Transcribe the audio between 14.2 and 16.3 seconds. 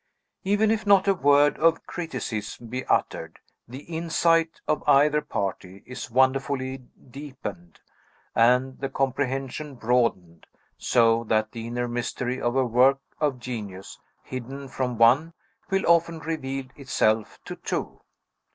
hidden from one, will often